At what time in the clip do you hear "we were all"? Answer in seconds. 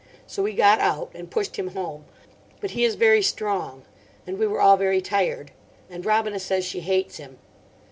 4.39-4.75